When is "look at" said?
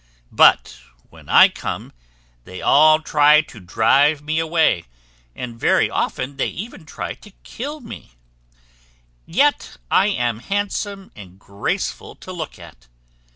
12.33-12.87